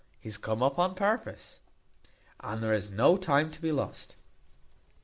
[0.19, 1.59] He's come up on purpose,
[2.39, 4.15] and there is no time to be lost."